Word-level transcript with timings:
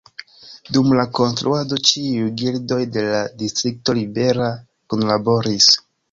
Dum 0.75 0.87
la 0.99 1.03
konstruado 1.17 1.77
ĉiuj 1.89 2.31
gildoj 2.41 2.79
de 2.95 3.03
la 3.09 3.19
distrikto 3.41 3.95
Ribera 3.99 4.47
kunlaboris. 4.95 5.69